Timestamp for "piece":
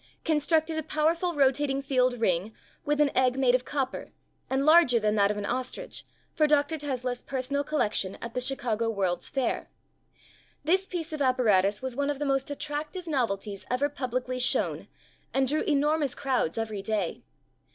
10.87-11.13